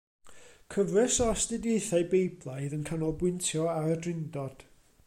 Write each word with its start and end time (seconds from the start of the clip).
Cyfres 0.75 1.17
o 1.25 1.27
astudiaethau 1.33 2.07
Beiblaidd 2.15 2.75
yn 2.79 2.89
canolbwyntio 2.91 3.69
ar 3.77 3.95
y 3.99 4.01
Drindod. 4.07 4.69